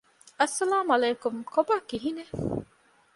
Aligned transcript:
އައްސަލާމު 0.39 0.87
ޢަލައިކުމް 0.91 1.39
ކޮބާ 1.53 1.75
ކިހިނެތް؟ 1.89 2.35